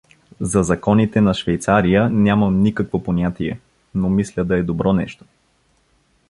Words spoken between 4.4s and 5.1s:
да е добро